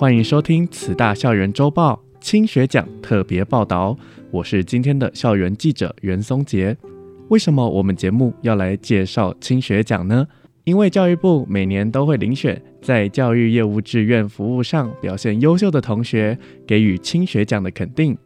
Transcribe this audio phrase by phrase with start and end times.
[0.00, 3.94] 欢迎收听慈大校园周报青学奖特别报道，
[4.30, 6.74] 我是今天的校园记者袁松杰。
[7.28, 10.26] 为什么我们节目要来介绍青学奖呢？
[10.64, 18.16] 因为教育部每年都会遴选在教育业务志愿服务上表现优秀的同学，给予青学奖的肯定，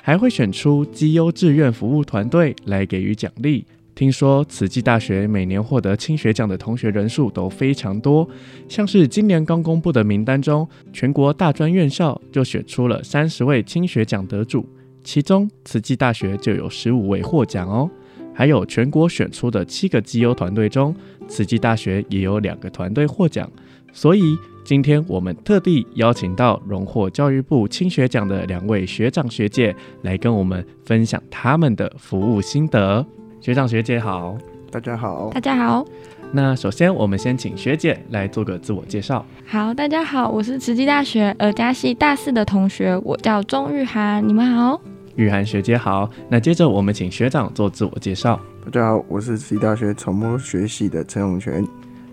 [0.00, 3.66] 还会选出绩优志愿服务团队来给予奖励。
[3.94, 8.28] 听说慈济大学每年获得青学奖的同学人数都非常多，
[8.68, 14.66] 像是今年刚公布的名单中，全国大专院校就选出了三十位青学奖得主，
[15.04, 17.88] 其中慈济大学就有十五位获奖哦。
[18.34, 20.92] 还有全国选出的七个绩优团队中，
[21.28, 23.48] 慈济大学也有两个团队获奖。
[23.92, 29.72] 所以今天我们特地邀请到荣获教育部青学奖的两位学长学姐
[30.02, 33.06] 来跟我们分享他们的服务心得。
[33.44, 34.38] 学长学姐好，
[34.70, 35.86] 大家好，大家好。
[36.32, 39.22] 那首先我们先请学姐来做个自我介绍。
[39.46, 44.80] 好，大家好，我是慈济大学耳家系大四的同学，我叫钟玉涵，你们好。
[45.16, 46.08] 玉涵学姐好。
[46.30, 48.40] 那接着我们请学长做自我介绍。
[48.64, 51.62] 大家好，我是慈济大学传播学系的陈永泉。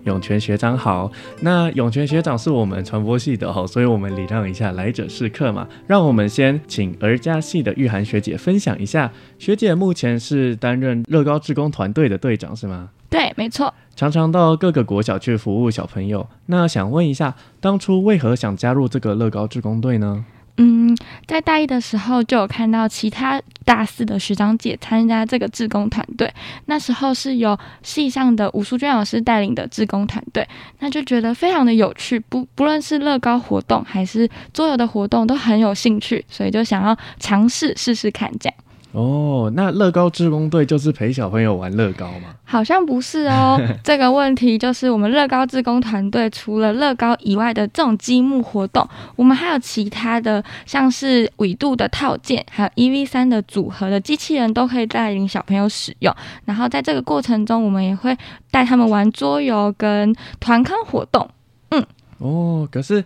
[0.04, 5.66] 永泉学长好，那涌泉学长是我们传播系的哦，所以我们礼让一下，来者是客嘛。
[5.86, 12.90] 让我们先请儿家系的玉涵学姐分享一下，学姐目前是担任乐高志工团队的队长是吗？
[13.08, 13.72] 对，没错。
[13.94, 20.24] 常常到各个国小去服务小朋友，那想问一下，当初为何想加入这个乐高志工队呢？
[20.58, 20.94] 嗯，
[21.26, 26.32] 在大一的时候就有看到其他大四的学长姐参加这个志工团队，
[26.66, 30.46] 那时候是由系上的吴淑娟老师带领的志工团队，
[30.80, 38.54] 那就觉得非常的有趣，不不论是乐高活动还是桌游的活动都很有兴趣，所以就想要尝试试试看这样。
[38.92, 42.34] 哦，那乐高志工队就是陪小朋友玩乐高吗？
[42.44, 43.58] 好像不是哦。
[43.82, 48.86] 这个问题就是我们乐高志工团队除了乐高以外的这种积木活动，
[49.16, 56.14] 我们还有其他的，像是纬度的套件，还有 E V 三的组合的机器人，都可以带领小朋友使用。
[56.44, 58.14] 然后在这个过程中，我们也会
[58.50, 61.26] 带他们玩桌游跟团康活动。
[61.70, 61.82] 嗯，
[62.18, 63.02] 哦，可是。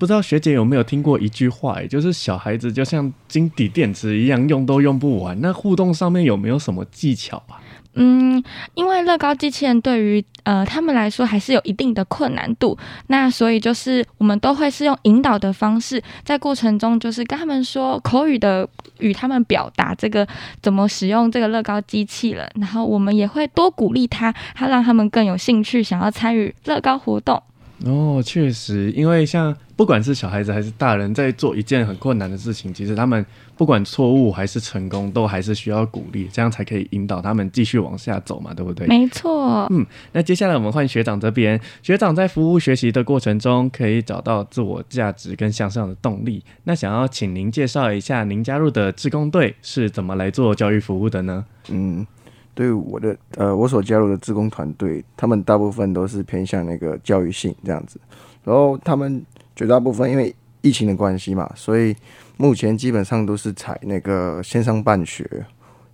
[0.00, 5.38] 不知道学姐有没有听过一句话，就是小孩子就像金底电池一样，用都用不完。
[5.42, 7.60] 那互动上面有没有什么技巧啊？
[7.92, 8.42] 嗯，
[8.74, 12.78] 因为乐高机器人对于呃他们来说还是有一定的困难度，
[13.08, 18.66] 那所以就是我们都会是用引导的方式，在过程中就是跟他们说口语的
[19.00, 20.26] 与他们表达这个
[20.62, 27.42] 怎么使用这个乐高机器人，然后我们也会多鼓励他，他让他们更有兴趣想要参与乐高活动。
[27.84, 33.24] 哦，确实，因为像不管是小孩子还是大人，在做一件很困难的事情，其实他们
[33.56, 38.86] 不管错误还是成功，都还是需要鼓励，这样才可以引导他们继续往下走嘛，对不对？
[38.86, 39.66] 没错。
[39.70, 46.44] 嗯，那接下来我们换学长这边，学长在服务学习的过程中，可以找到自我价值跟向上的动力。
[46.64, 51.42] 那想要请您介绍一下，您加入的志工队是怎么来做教育服务的呢？
[51.70, 52.06] 嗯。
[52.52, 57.98] 对我的呃，我所加入的志工团队，他们大部分都是偏向那个教育性这样子，
[58.44, 59.24] 然后他们
[59.60, 61.94] 绝大部分因为疫情的关系嘛，所以
[62.38, 65.28] 目前基本上都是采那个线上办学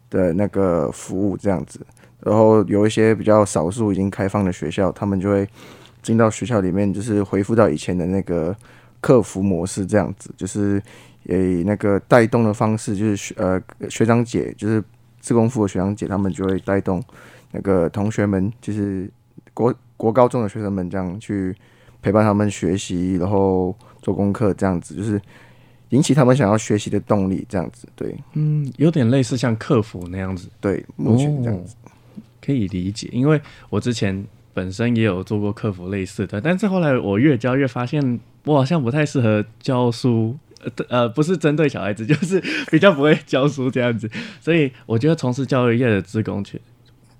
[0.08, 1.80] 的那个服务这样子，
[2.20, 5.48] 然后有一些比较少数已经开放的学校，他们就会
[6.00, 8.56] 进到学校里面，就是恢复到以前的那个
[9.00, 10.80] 客服模式这样子，就是
[11.24, 13.60] 以那个带动的方式，就是学呃
[13.90, 14.80] 学长姐就是。
[15.18, 17.02] 自工服的学长姐，他们就会带动
[17.50, 19.10] 那个同学们，就是
[19.52, 21.52] 国国高中的学生们，这样去
[22.02, 25.20] 陪伴他们学习，然后做功课，这样子就是
[25.90, 27.88] 引起他们想要学习的动力，这样子。
[27.94, 30.48] 对，嗯，有点类似像客服那样子。
[30.60, 31.90] 对，目前这样子、哦、
[32.40, 33.40] 可以理解，因为
[33.70, 40.36] 我之前本身也有做过客服类似的，但是后来我越教越发现，我好像不太适合教书。
[40.88, 42.42] 呃，不是针对小孩子，就是
[42.72, 44.10] 比较不会教书这样子，
[44.40, 46.58] 所以我觉得从事教育业的职工却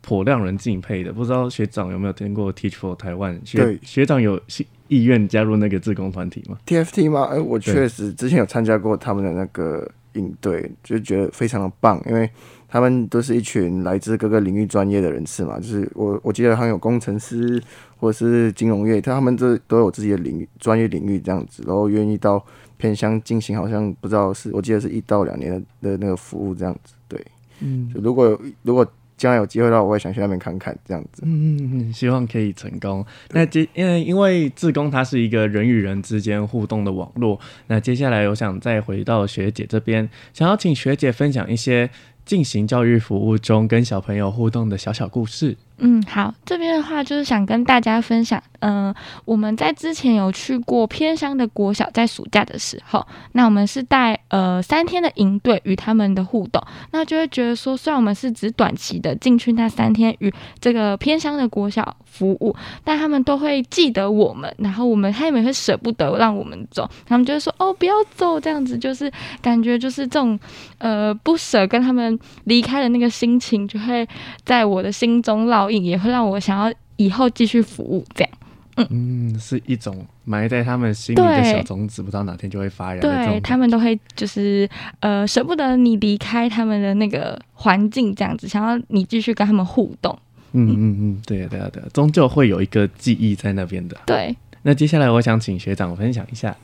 [0.06, 1.12] 颇让人敬佩的。
[1.12, 3.41] 不知道学长有没有听过 Teach for Taiwan？
[3.44, 4.41] 学对学长有
[4.87, 7.25] 意愿加入那个志工团体吗？TFT 吗？
[7.25, 12.31] 哎、欸，我确实之前有参加过他们的那个应对，就觉得非常的棒，因为
[12.69, 17.61] 他们都是一群来自各个领域专业的人士嘛，就是我我记得好像有工程师
[17.97, 22.41] 或者是金融业，他们这都有自己的领域专业领域这样子，然后愿意到
[22.76, 27.20] 偏乡进行，好像不知道是我记得是一到两年的的那个服务这样子，对，
[27.58, 28.87] 嗯，如果如果。
[29.16, 31.22] 将来有机会的话，我也想去那边看看，这样子。
[31.24, 33.04] 嗯，希望可以成功。
[33.30, 37.38] 那接因为因为自工它是一个人与人之间互动的网络。
[37.68, 41.88] 那接下来我想再回到学姐这边，想要请学姐分享一些
[42.24, 45.56] 进行教育服务中跟小朋友互动的小小故事。
[45.78, 48.94] 嗯，好，这边的话就是想跟大家分享，嗯、
[49.26, 56.62] 我们在之前有去过偏乡的国小，在暑假的时候，那我们是带呃三天的营队与他们的互动，
[56.93, 69.12] 那就会觉得说，虽然我们是只短期的进去那三天与这个偏乡的国小服务，但他们都会记得我们，然后我们他们也会舍不得让我们走，他们就会说哦不要走这样子，就是
[69.43, 70.40] 感觉就是这种
[70.79, 74.08] 呃不舍跟他们离开的那个心情，就会
[74.43, 75.65] 在我的心中烙。
[75.70, 78.30] 也会让我想要以后继续服务，这样，
[78.76, 83.00] 嗯，嗯，是一种埋在他们心里的小种子，不知道哪天就会发芽。
[83.00, 84.68] 对，他们都会就是
[85.00, 90.16] 呃舍不得你离开他们的那个环境，这样子，想要你继续跟他们互动。
[90.52, 93.96] 嗯嗯嗯，对啊对啊对啊，终究会有一个记忆在那边的。
[94.06, 96.56] 对，那接下来我想请学长分享一下。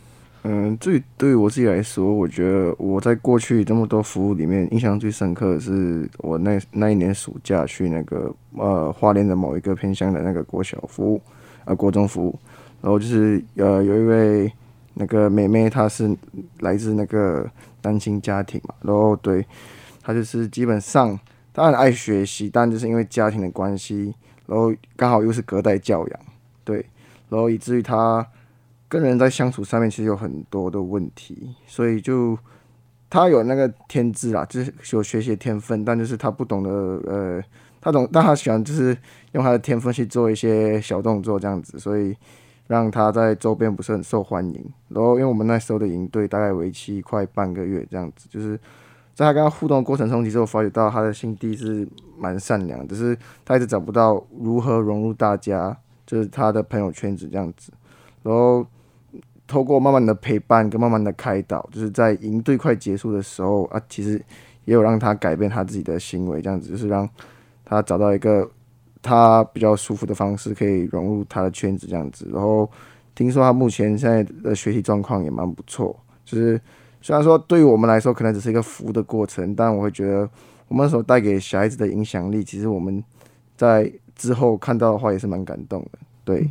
[0.44, 11.22] 嗯，最对于我自己来说，我觉得我在过去这么多服务里面，印象最深刻的是我那那一年暑假去那个呃花莲的某一个偏乡的那个国小服务，
[11.64, 12.36] 呃国中服务，
[12.80, 14.52] 然后就是呃有一位
[14.94, 16.12] 那个妹妹，她是
[16.58, 17.48] 来自那个
[17.80, 19.46] 单亲家庭嘛，然后对
[20.02, 21.16] 她就是基本上
[21.54, 24.12] 她很爱学习，但就是因为家庭的关系，
[24.46, 26.20] 然后刚好又是隔代教养，
[26.64, 26.84] 对，
[27.28, 28.26] 然后以至于她。
[28.92, 32.38] 跟人在相处上面其实有很多的问题，所以就
[33.08, 36.70] 他有那个天资啦，就是有学习天分，但就是他不懂得
[37.06, 37.42] 呃，
[37.80, 38.94] 他懂，但他喜欢就是
[39.32, 42.14] 用他的天分去做一些小动作这样子，所以
[42.66, 44.72] 让他在周边不是很受欢迎。
[44.90, 48.58] 然后因为我们那时候的营队大概为期快半个月这样子，就是
[49.14, 55.74] 在他跟他互动的过程中，其实我发觉到他的心地是蛮善良，只是他一直找不到如何融入大家，
[56.04, 57.72] 就是他的朋友圈子这样子，
[58.22, 58.66] 然后。
[59.52, 64.12] 透过慢慢的陪伴跟慢慢的开导，就是在营队快结束的时候啊，其实
[64.64, 67.06] 也有让他改变他自己的行为，这样子就是让
[67.62, 68.50] 他找到一个
[69.02, 72.26] 他比较舒服的方式，可以融入他的圈子这样子。
[72.32, 72.66] 然后
[73.14, 75.94] 听说他目前现在的学习状况也蛮不错，
[76.24, 76.58] 就是
[77.02, 80.26] 虽然说对于我们来说可能只是一个服务的过程，但我会觉得
[80.68, 83.04] 我们所带给小孩子的影响力，其实我们
[83.54, 86.48] 在之后看到的话也是蛮感动的，对。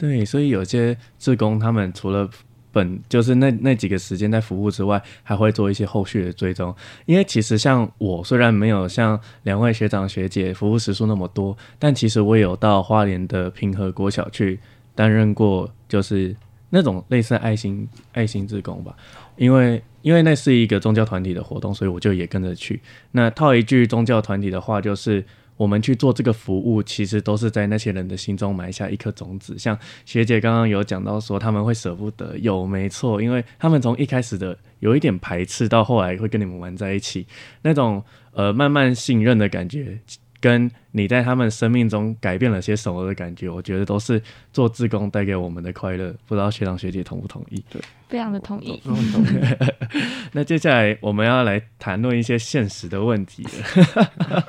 [0.00, 2.26] 对，所以有些志工他们除了
[2.72, 6.74] 本就是那那几个时间在服务之外，还会做一些后续的追踪。
[7.04, 14.58] 因为其实像我虽然没有像两位学长学姐服务时数那么多，但其实我也有到花莲的平和国小去
[14.94, 16.34] 担任过，就是
[16.70, 18.96] 那种类似爱心爱心志工吧。
[19.36, 22.80] 因为因为那是一个宗教团体的活动，所以我就也跟着去。
[23.10, 25.22] 那套一句宗教团体的话，就是。
[25.60, 29.58] 我们去做这个服务，其实都是在那些人的心中埋下一颗种子。
[29.58, 37.26] 像学姐刚刚有讲到说，他们会舍不得，有没错，因为他们从一开始的有一点排斥，到后来会跟你们玩在一起，
[37.60, 38.02] 那种
[38.32, 39.98] 呃慢慢信任的感觉。
[40.40, 44.20] 跟你在他们生命中改变了些什么的感觉，我觉得都是
[44.52, 46.14] 做志工带给我们的快乐。
[46.26, 47.62] 不知道学长学姐同不同意？
[47.70, 48.80] 对，非常的 同意。
[50.32, 54.48] 那接下来我们要来谈论一些现实的问题了。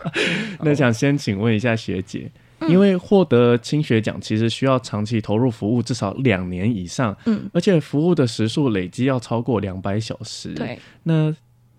[0.61, 2.31] 那想先请问一下学姐，
[2.67, 7.15] 因为获得青学奖其实需要长期投入服务，至少两年以上。
[7.25, 10.53] 嗯，而且服务的时数累积要超过两百小时。
[10.53, 11.35] 对，那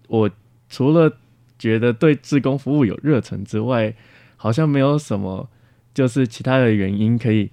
[0.09, 0.31] 我
[0.69, 1.11] 除了
[1.59, 3.95] 觉得对志工服务有热忱之外，
[4.43, 5.49] 好像没有什么，
[5.95, 7.49] 就是其他的原因可以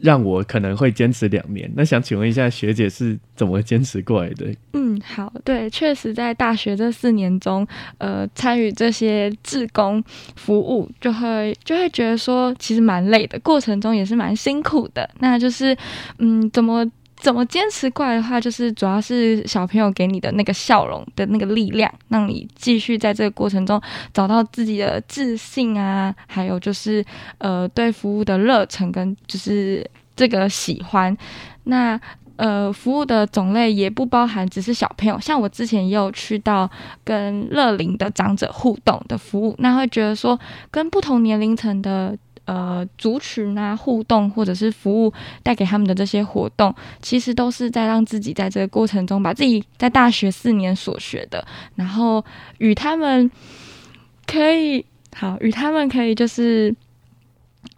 [0.00, 1.70] 让我可能会坚持两年。
[1.76, 4.46] 那想请问一下学姐是怎么坚持过来的？
[4.72, 10.02] 嗯，好，对，确实在大学这四年中，呃，参与这些志工
[10.34, 15.06] 服务，就会就会觉得说，其实蛮累的，过程中也是蛮辛苦的。
[15.18, 15.76] 那就是，
[16.16, 16.90] 嗯，怎么？
[17.22, 23.80] 怎么坚持过来的话，就是主要是小朋友给你的那个笑容的那个力量，让你继续在这个过程中
[24.12, 27.04] 找到自己的自信啊，还有就是
[27.38, 31.16] 呃对服务的热忱跟就是这个喜欢。
[31.62, 31.98] 那
[32.34, 36.68] 呃服务的种类也不包含只是小朋友，像我之前也有去到
[37.04, 40.36] 跟乐龄的长者互动的服务，那会觉得说
[40.72, 42.18] 跟不同年龄层的。
[42.44, 52.24] 呃族群啊互动，或者是服务带给他们的这些活动，其实都是在让自己在这个过程中把自己在大学四年所学的，然后
[52.58, 53.30] 与他们
[54.26, 54.84] 可以
[55.14, 56.74] 好与他们可以就是。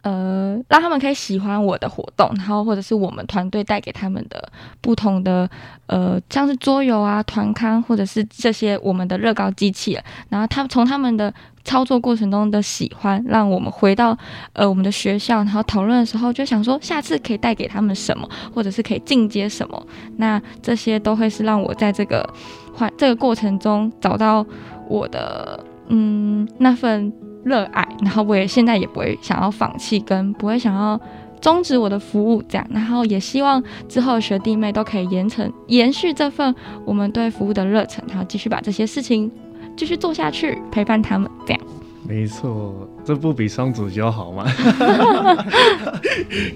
[0.01, 4.51] 呃，让他们可以喜欢我的活动，然后或者是我们团队带给他们的
[4.81, 5.49] 不同的
[5.87, 14.17] 呃，像是桌游啊、团康，或者是这些我们的乐高机器人，然后他们从他们的操作过程中的喜欢，让我们回到
[14.53, 19.87] 呃我们的学校，然后讨论的时候就想说，下次可以带给他们什么，或者是可以进阶什么，
[20.17, 22.27] 那这些都会是让我在这个
[22.73, 24.45] 环这个过程中找到
[24.87, 27.11] 我的嗯那份。
[27.45, 30.99] 热爱，然后我也现在也不会想要放弃，跟不会想要
[31.39, 39.31] 终止我的服务，这样，然后也希望之后学弟妹都可以延承、延续这份我们对服务的热忱，然后继续把这些事情
[39.77, 41.61] 继续做下去，陪伴他们，这样。
[42.07, 44.45] 没错，这不比双主修好吗？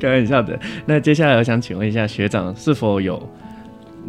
[0.02, 0.60] 开玩笑的。
[0.86, 3.22] 那接下来我想请问一下学长，是否有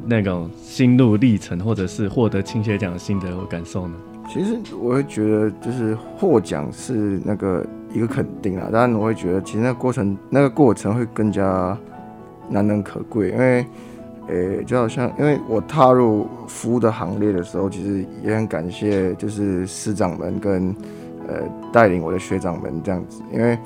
[0.06, 3.94] 那种心路历程，或者是获得青学奖的心得和感受呢？
[4.32, 11.76] 其实我会觉得，就是获奖是那个一个肯定啊，当然我会觉得，其实那个过程那个过程会更加
[12.48, 13.66] 难能可贵，因为，
[14.28, 20.72] 诶，就好像因为我踏入服务的行列的时候，其实也很感谢，就是师长们跟
[21.26, 21.40] 呃
[21.72, 23.58] 带领我的学长们这样子，因为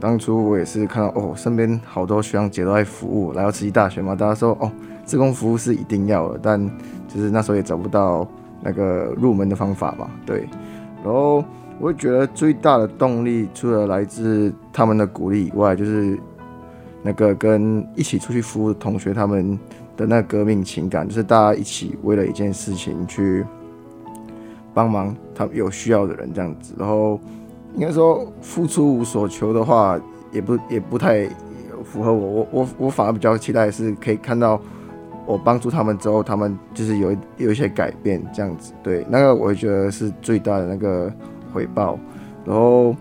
[0.00, 4.72] 当初我也是看到哦，身边好多学长姐都在服务，来到慈济大学嘛，大家说哦，
[5.06, 6.68] 志工服务是一定要的，但
[7.06, 8.26] 就是那时候也找不到。
[8.62, 10.46] 那个入门的方法嘛，对，
[11.02, 11.42] 然后
[11.78, 16.18] 我会觉得最大的动力，除了来自他们的鼓励以外，就是
[17.02, 19.58] 那个跟一起出去服务的同学他们
[19.96, 23.44] 的那革命情感，就是大家一起为了一件事情去
[24.74, 26.74] 帮忙他们有需要的人这样子。
[26.78, 27.18] 然后
[27.74, 29.98] 应该说付出无所求的话，
[30.32, 31.26] 也不也不太
[31.82, 34.60] 符合我，我我我反而比较期待是可以看到。
[35.30, 41.12] 我帮助他们之后，他们就是有有一些改变，这样子，对，那个我会觉得是最大的那个
[41.52, 41.98] 回报。
[42.44, 42.94] 然后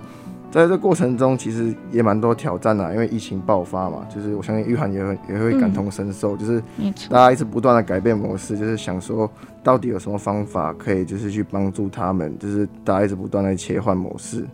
[0.51, 6.63] 在这过程中，其实也蛮多挑战的，因为疫情爆发嘛，就是我相信玉涵也会也会感同身受，嗯、就是
[7.09, 9.29] 大家一直不断的改变模式，就是想说
[9.63, 14.45] 到底有什么方法可以就是去帮助他们，就是大家一直不断的切换模式。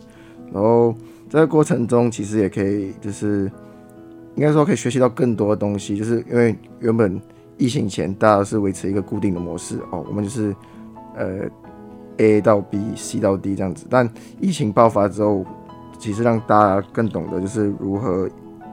[0.52, 0.92] 然后
[1.28, 3.50] 在这个过程中，其实也可以就是
[4.34, 7.20] 应该说可以学习到更多的东西，就是因为原本。
[7.58, 10.54] 疫情前，大家是维持一个固定的模式哦，我们就是
[11.16, 11.48] 呃
[12.18, 13.86] A 到 B、C 到 D 这样子。
[13.88, 14.06] 但
[14.40, 15.44] 疫情爆发之后，
[15.98, 18.28] 其实让大家更懂得就是如何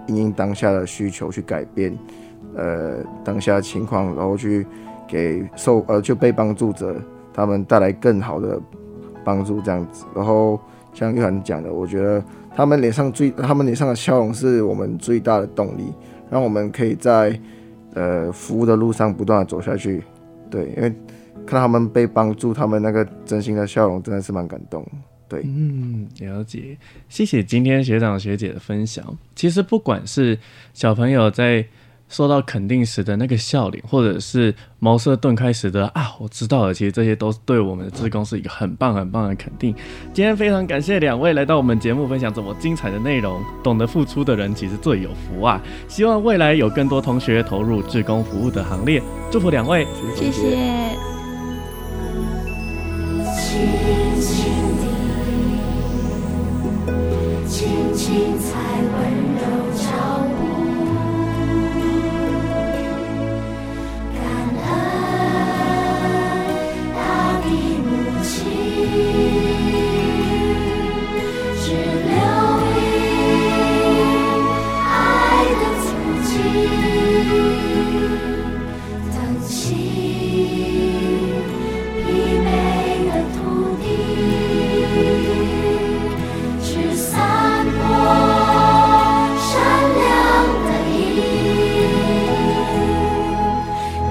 [0.08, 1.98] 因应当下的需求去改变
[2.56, 4.68] 呃当下的情况，然后去
[5.08, 6.96] 给受呃就被帮助者
[7.34, 8.60] 他们带来更好的
[9.24, 10.04] 帮助这样子。
[10.14, 10.60] 然后
[10.94, 12.22] 像玉涵讲的，我觉得
[12.54, 15.94] 他们脸上最他们脸上的笑容是我们最大的动力，
[16.30, 17.40] 让我们可以在。
[17.94, 20.04] 呃，服务的路上不断的走下去，
[20.50, 20.90] 对，因为
[21.46, 24.86] 看到他们被帮助，他们那个真心的笑容真的是蛮感动，
[25.28, 26.78] 对，嗯，了解，
[27.10, 29.18] 谢谢今天学长学姐的分享。
[29.36, 30.38] 其实不管是
[30.74, 31.66] 小朋友在。
[32.14, 36.74] 受到肯定时的那个笑脸，或者是茅塞顿开时的啊，我知道了。
[36.74, 39.74] 其实这些都是对我们的志工是一个很棒很棒的肯定。
[40.14, 43.42] 今天非常感谢两位来到我们节目分享这么精彩的内容。
[43.64, 45.60] 懂得付出的人其实最有福啊！
[45.88, 49.02] 希望未来有更多同学投入志工服务的行列。
[49.32, 50.42] 祝福两位，谢谢。
[53.36, 53.60] 轻
[54.22, 54.86] 轻地，
[57.48, 58.73] 轻轻踩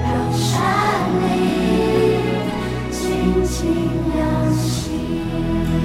[0.01, 0.61] 让山
[1.19, 1.31] 林
[2.89, 3.65] 静静
[4.13, 4.21] 亮
[4.53, 5.82] 起。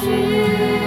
[0.00, 0.77] 慈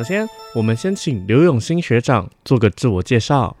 [0.00, 3.54] 首先，我们先请刘永新学长做个自我介绍。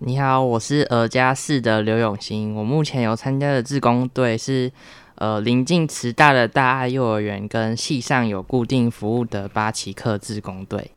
[0.00, 2.54] 你好，我是儿家四的刘永新。
[2.54, 4.70] 我目前有参加的志工队是，
[5.14, 10.90] 呃，临近慈大的大爱幼儿园跟系上有固定服务的八旗克志工队。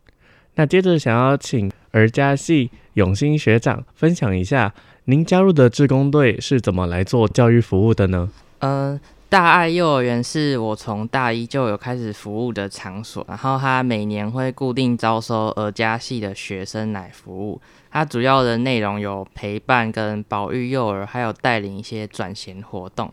[0.55, 4.73] 那接着想要请儿家系永新学长分享一下。
[5.05, 8.29] 您加入的志工队是怎么来做教育服务的呢？
[8.59, 17.61] 嗯、呃，大爱幼儿园是我从大一就有开始服务的场所，然后它每年会固定招收儿家系的学生来服务。
[17.91, 23.11] 它主要的内容有陪伴跟保育幼儿，还有带领一些转型活动。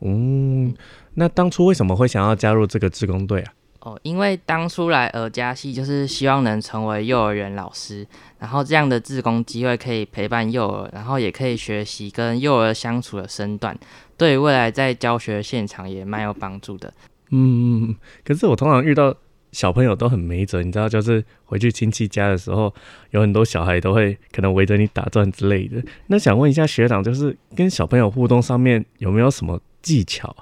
[0.00, 0.72] 嗯，
[1.14, 3.52] 那当初为什么会想要加入这个志工队啊？
[3.84, 8.06] 哦，因为当初来儿家系就是希望能成为幼儿园老师，
[8.38, 13.76] 然后这样的自工机会可以陪伴幼儿，然后也可以学习跟幼儿相处的身段，
[14.16, 16.94] 对未来在教学现场也蛮有帮助的。
[17.30, 19.12] 嗯，可是我通常遇到
[19.50, 22.72] 小朋友都很没辙，你知道，就是回去亲戚家的时候，
[23.10, 25.82] 有很多小孩都会可能围着你打转之类的。
[26.06, 30.36] 那想问一下学长，就是跟小朋友互动上面有没有什么技巧？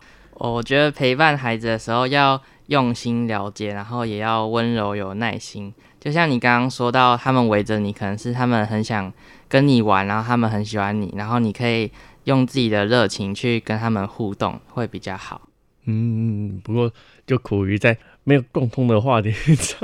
[0.48, 2.40] 我觉得陪伴孩子的时候要。
[2.70, 5.74] 用心了解，然后也要温柔有耐心。
[5.98, 9.12] 就像你刚刚说到，他们围着你，可能是他们很想
[9.48, 11.90] 跟你玩，然后他们很喜欢你，然后你可以
[12.26, 15.48] 用自己的热情去跟他们互动，会比较好。
[15.86, 16.88] 嗯，不过
[17.26, 19.34] 就苦于在没有共通的话题。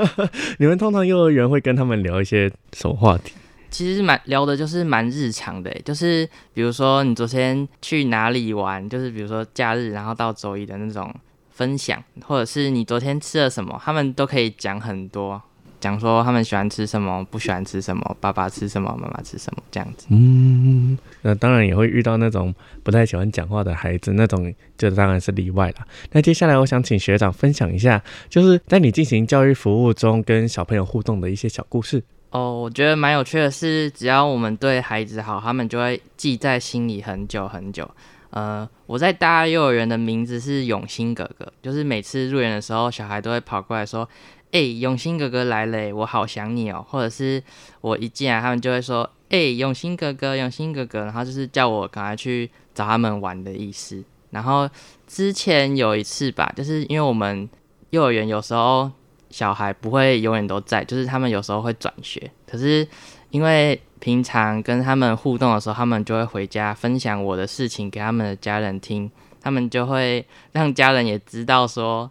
[0.57, 3.33] 你们通常幼儿园会跟他们聊一些什么话题？
[3.77, 11.13] 其实蛮聊的，就是蛮日常的，就是比如说你昨天去哪里玩，就是比如说假日，然后到周一的那种。
[11.57, 15.41] 分享，或者是你昨天吃了什么，他们都可以讲很多，
[15.79, 20.05] 讲说他们喜欢吃什么，不喜欢吃什么，爸爸吃什么，妈妈吃什么，这样子。
[20.11, 25.87] 嗯，那当然也会遇到那种不太喜欢讲话的孩子，那种就当然是例外了。
[26.11, 32.03] 那接下来我想请学长分享一下，就是在你进行教育服务中跟小朋友互动的一些小故事。
[32.29, 37.89] 哦，我觉得蛮有趣的是，只要我们对孩子好，他们就会记在心里很久很久。
[38.31, 44.07] 呃，我在大幼儿园的名字是永兴哥哥，就是每次入园的时候，小孩都会跑过来说
[44.51, 47.41] ：“哎、永兴哥哥来了，我好想你哦。”或者是
[47.79, 54.03] 我一进来，他们就会说：“哎、永兴哥哥，永兴哥哥。”然后就是叫我赶快去找他们玩的意思。
[54.31, 54.69] 然后
[55.07, 57.49] 之前有一次吧，就是因为我们
[57.91, 58.91] 幼儿园有时候
[59.29, 62.87] 小孩不会永远都在，就是他们有时候会转学，可是
[63.29, 69.09] 因为平常跟他们互动的时候，他们就会回家分享我的事情给他们的家人听，
[69.41, 72.09] 他们就会让家人也知道说，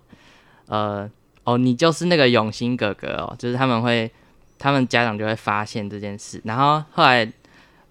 [0.66, 1.08] 呃，
[1.44, 4.10] 哦，你就是那个永兴哥哥哦，就是他们会，
[4.58, 7.30] 他们家长就会发现这件事，然后后来，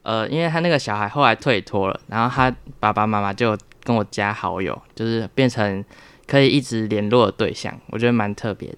[0.03, 5.83] 呃，因为他那个小孩后来退脱了，然后他爸爸妈妈就跟我加好友，就是变成
[6.27, 8.77] 可以一直联络的对象，我觉得蛮特别的。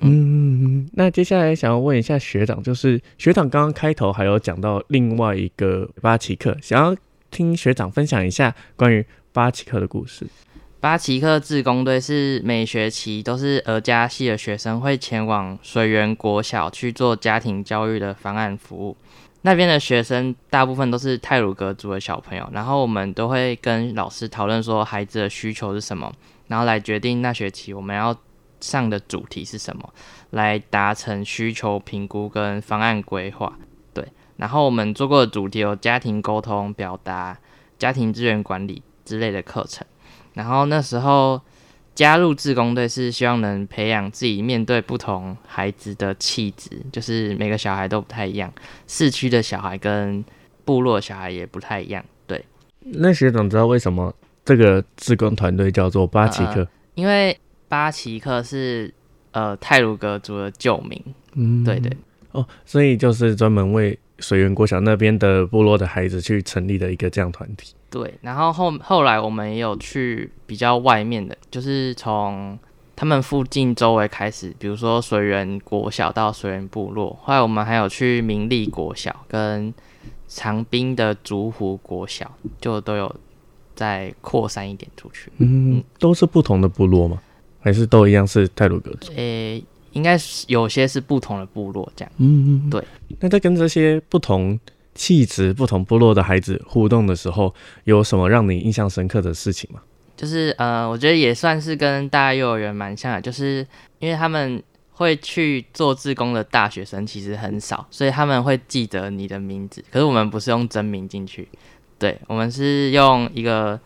[0.00, 6.96] 嗯，那接下来想要问一下学长，就是学长刚刚开头还有讲到另外一个巴奇克，想要
[7.30, 10.26] 听学长分享一下关于巴奇克的故事。
[10.80, 18.96] 巴奇克自工队是每学期都是俄家系的学生会前往水源国小去做家庭教育的方案服务，
[19.42, 26.12] 那边的学生大部分都是泰鲁格族的小朋友，然后我们都会跟老师讨论说孩子的需求是什么，
[26.48, 28.16] 然后来决定那学期我们要。
[28.62, 29.92] 上的主题是什么？
[30.30, 33.58] 来达成需求评估跟方案规划。
[33.92, 34.06] 对，
[34.38, 37.36] 然后我们做过的主题有家庭沟通、表达、
[37.78, 39.86] 家庭资源管理之类的课程。
[40.32, 41.38] 然后那时候
[41.94, 48.50] 加入志工队是希望能培养自己面对不同孩子的气质，就是每个小孩都不太一样，
[48.86, 50.24] 市区的小孩跟
[50.64, 52.02] 部落小孩也不太一样。
[52.26, 52.42] 对，
[52.80, 56.60] 那学长知道为什么这个志工团队叫做巴奇克？
[56.60, 57.36] 呃，因为。
[57.72, 58.92] 巴奇克是
[59.30, 61.90] 呃泰鲁格族的旧名，嗯，对对
[62.32, 67.74] 哦，所以就是专门为水源国小那边的部落的孩子去成立的一个这样团体。
[67.88, 72.58] 对，然后后后来我们也有去比较外面的，就是从
[72.94, 79.72] 他们附近周围开始，比如说水源国小到水源部落，后来我们还有去明利国小跟
[80.28, 82.30] 长滨的竹湖国小，
[82.60, 83.16] 就都有
[83.74, 85.32] 再扩散一点出去。
[85.38, 87.18] 嗯，嗯都是不同的部落吗？
[87.62, 89.12] 还是都一样是泰鲁格族？
[89.12, 92.12] 诶、欸，应该是有些是不同的部落这样。
[92.18, 92.82] 嗯嗯，对。
[93.20, 94.58] 那在跟这些不同
[94.94, 99.80] 气质、不同部落的孩子互动的时候，有什么让你印象深刻的事情吗？
[100.16, 103.66] 就是呃，我觉得也算是跟大家幼儿园蛮像的，就是
[104.00, 109.84] 因为他们会去做志工的大学生其实很少，所以他们会记得你的名字。
[109.92, 111.48] 可是我们不是用真名进去，
[111.98, 113.78] 对，我们是用一个。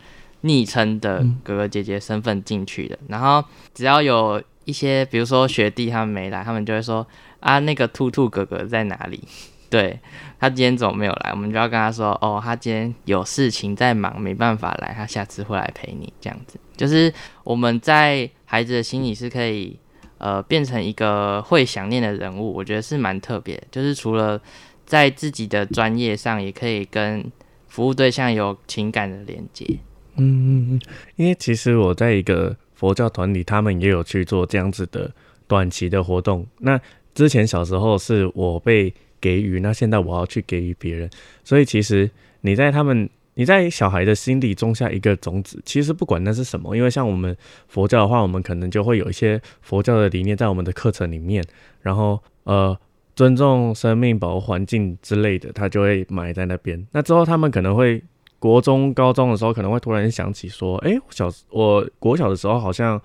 [0.46, 7.06] 昵称的哥哥姐姐身份进去的，嗯，然后只要有一些，比如说学弟他们没来，他们就会说
[7.40, 9.22] 啊，那个兔兔哥哥在哪里？
[9.68, 9.98] 对，
[10.38, 11.30] 他今天怎么没有来？
[11.32, 16.12] 我们就要跟他说，哦，他今天有事情在忙，没办法来，他下次会来陪你。
[16.20, 19.76] 这样子，就是我们在孩子的心里是可以
[20.18, 23.60] 呃变成一个会想念的人物，我觉得是蛮特别。
[23.72, 24.40] 就是除了
[24.84, 27.24] 在自己的专业上，也可以跟
[27.66, 29.78] 服务对象有情感的连接。
[30.18, 30.80] 嗯嗯嗯，
[31.16, 35.10] 因为其实我在一个佛教团体，他们也有去做这样子的
[35.46, 36.46] 短期的活动。
[36.58, 36.80] 那
[37.14, 41.08] 之前小时候是我被给予，那现在我要去给予别人。
[41.44, 42.10] 所以其实
[42.42, 47.36] 你在他们，你在小孩的心里种下一个种子，其实不管那是什么，因为像我们
[47.68, 51.42] 佛教的话，我们可能就会有一些佛教的理念在我们的课程里面，
[51.80, 52.78] 然后呃
[53.14, 56.86] 尊重生命、保护环境之类的，他就会埋在那边。
[56.92, 58.02] 那之后他们可能会。
[58.38, 63.00] 国中、高中的时候，可能会突然想起说：“哎、小我国小的时候好像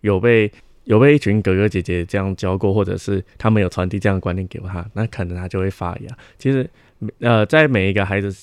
[0.00, 0.50] 有被
[0.84, 6.16] 有被一群哥哥姐姐这样教过，或者是他们有传递这样的观念给他，那可能他就会发芽。
[6.38, 6.68] 其实，
[7.20, 8.34] 呃，在每一个孩子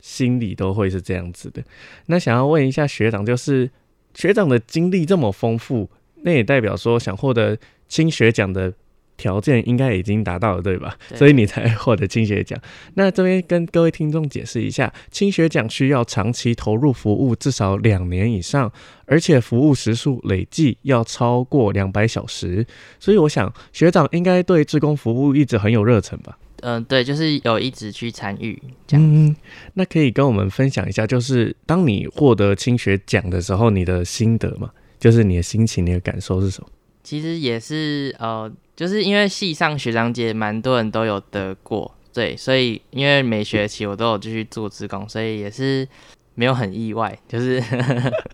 [0.00, 1.62] 心里都会是这样子的。
[2.06, 3.70] 那想要问一下学长，就是
[4.14, 5.88] 学长的经历这么丰富，
[6.22, 8.72] 那也代表说想获得青学奖的。”
[9.16, 10.96] 条件应该已经达到了，对吧？
[11.08, 12.58] 对，所以你才获得青学奖。
[12.94, 18.70] 那这边跟各位听众解释一下，青学奖需要长期投入服务至少两年以上，
[19.06, 22.66] 而且服务时数累计要超过两百小时。
[23.00, 26.38] 所以我想学长应该对志工服务一直很有热忱吧？
[26.62, 29.26] 嗯、呃，对，就是有一直去参与这样。
[29.28, 29.34] 嗯，
[29.74, 34.70] 那可以跟我们分享一下，就是当你获得青学奖的时候，你的心得吗？
[34.98, 36.68] 就是你的心情、你的感受是什么？
[37.02, 38.52] 其实也是呃。
[38.76, 45.88] 就是因为系上学长姐蛮多人都有得过，对，所以因为每学期我都有继续做志工，所以也是
[46.34, 47.62] 没有很意外，就是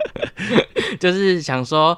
[0.98, 1.96] 就是想说，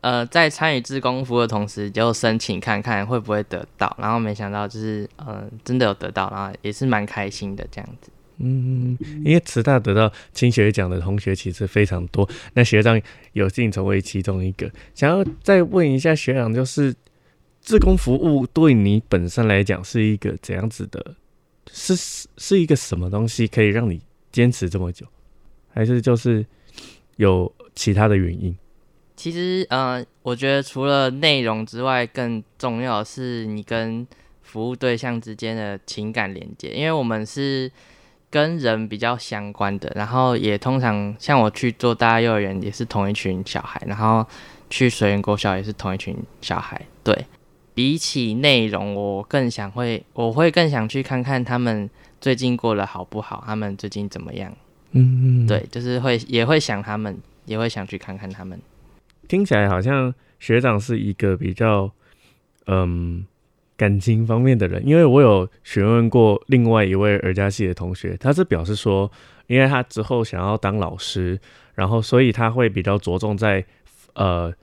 [0.00, 8.10] 呃，在参与志工服的同时，就申请看看会不会得到，然后没想到就是，嗯、呃，真的有得到，然后也是蛮开心的这样子。
[8.38, 13.00] 嗯，因为慈大得到青学奖的同学其实非常多，那学长
[13.32, 14.68] 有幸成为其中一个。
[14.92, 16.92] 想要再问一下学长，就是
[17.64, 21.16] 自工服务对你本身来讲是一个怎样子的？
[21.72, 21.96] 是
[22.36, 24.00] 是一个什么东西可以让你
[24.30, 25.06] 坚持这么久？
[25.72, 26.46] 还是就是
[27.16, 28.54] 有其他的原因？
[29.16, 34.06] 其实，呃，我觉得除了内容之外，更重要的是你跟
[34.42, 37.72] 服务对象之间的情感连接，因为我们是。
[38.30, 44.26] 跟人比较相关的，然后也通常像我去做大幼儿园也是同一群小孩，然后
[44.68, 46.84] 去水源国小也是同一群小孩。
[47.04, 47.26] 对，
[47.74, 54.54] 比起内容，我更想会，我会更想去看看他们最近过得好不好，他们最近怎么样。
[54.92, 58.58] 嗯，对，就是会也会想他们，也会想去看看他们。
[59.26, 61.90] 听起来好像学长是一个比较，
[62.66, 63.26] 嗯。
[63.76, 69.10] 感情方面的人，因为我有询问过另外一位儿家系的同学，他是表示说，
[69.48, 71.36] 因为他之后想要当老师，
[71.74, 73.64] 然后所以他会比较着重在
[74.14, 74.54] 呃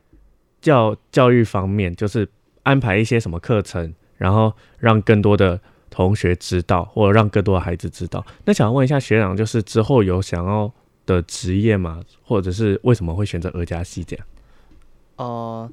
[0.61, 2.25] 教教育方面，就是
[2.63, 8.25] 安排一些什么课程，然后让更多的同学知道，或者让更多的孩子知道。
[8.45, 10.71] 那想要问一下学长，就是之后有想要
[11.05, 12.01] 的职业吗？
[12.23, 14.25] 或者是为什么会选择儿家系这样？
[15.17, 15.71] 哦、呃。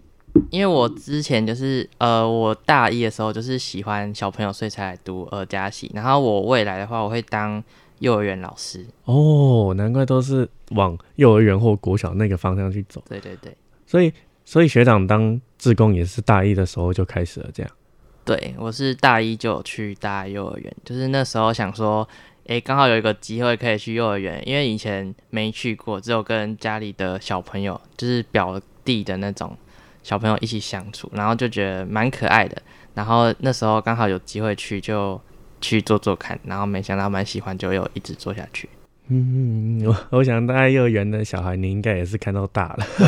[0.51, 5.91] 因为我之前就是呃，我大一的时候就是喜欢小朋友，所以才来读儿家系。
[5.95, 7.61] 然后我未来的话，我会当
[8.01, 8.87] 幼儿园老师。
[9.07, 13.03] 哦，难怪都是往幼儿园或国小那个方向去走。
[13.09, 14.13] 对对对，所以
[14.49, 17.71] 所以学长当志工也是大一的时候就开始了这样。
[18.25, 22.09] 对，我是大一就有去大幼儿园，就是那时候想说，
[22.45, 29.55] 诶，刚好有一个机会可以去幼儿园，因为以前没去过，只有跟家里的小朋友，就是表弟的那种。
[30.03, 32.57] 小朋友一起相处，然后就觉得蛮可爱的。
[32.95, 35.21] 然后那时候刚好有机会去，就
[35.61, 36.41] 去做做看。
[36.45, 38.67] 然后没想到蛮喜欢，就又一直做下去。
[39.11, 42.87] 嗯，我我想大概幼儿园的小孩，你应该也是看到大了。
[42.99, 43.07] 对，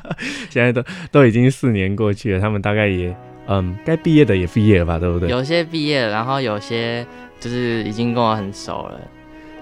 [0.50, 3.14] 现在都都已经四年过去了，他们大概也
[3.48, 5.28] 嗯，该毕业的也毕业了吧，对不对？
[5.30, 7.06] 有些毕业了，然后有些
[7.40, 9.00] 就是已经跟我很熟了。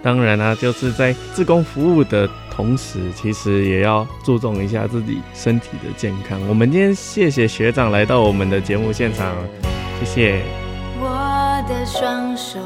[0.02, 6.40] 当然啦、啊，就是在自工服务的同时，其实也要注重一下自己身体的健康。
[6.48, 9.34] 我们今天谢谢学长来到我们的节目现场，
[10.00, 10.42] 谢谢。
[11.00, 12.58] 我的双手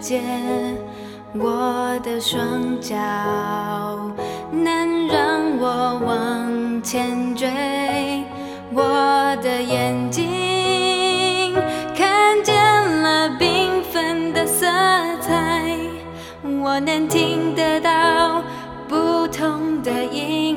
[0.00, 0.20] 界，
[1.34, 2.94] 我的双脚
[4.50, 7.48] 能让我往前追，
[8.72, 11.54] 我的眼睛
[11.94, 12.54] 看见
[13.02, 14.66] 了缤纷的色
[15.20, 15.76] 彩。
[16.62, 18.42] 我能听得到
[18.88, 20.47] 不同的音。